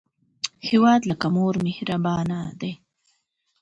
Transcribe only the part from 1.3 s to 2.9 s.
مور مهربانه دی